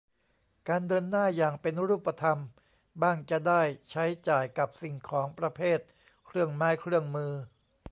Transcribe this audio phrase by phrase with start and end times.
[0.69, 2.39] การเดินหน้าอย่างเป็นรูปธรรม
[3.01, 3.61] บ้างจะได้
[3.91, 5.79] ใช้จ่ายกับสิ่งของประเภท
[6.27, 7.33] เครื่องไม้เครื่องมือ